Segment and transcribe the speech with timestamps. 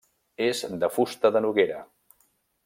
[0.45, 1.85] És de fusta de noguera.